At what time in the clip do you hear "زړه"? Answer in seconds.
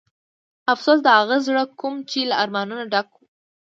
1.47-1.63